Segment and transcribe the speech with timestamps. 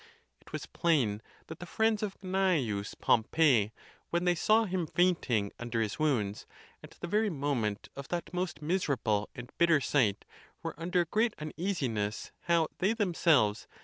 [0.39, 3.69] It was plain that the friends of Cnzeus Pompeius,
[4.09, 6.47] when they saw him fainting under his wounds,
[6.81, 10.25] at the very moment of that most miserable and bitter sight
[10.63, 13.67] were under great uneasiness how they themselves